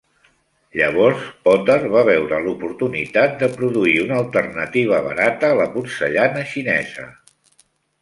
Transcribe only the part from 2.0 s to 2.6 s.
veure